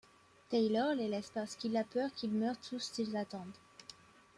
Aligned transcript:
Taylor 0.49 0.95
les 0.95 1.07
laisse 1.07 1.29
parce 1.29 1.55
qu'il 1.55 1.77
a 1.77 1.83
peur 1.83 2.09
qu'ils 2.15 2.31
meurent 2.33 2.59
tous 2.67 2.79
s'ils 2.91 3.15
attendent. 3.15 3.59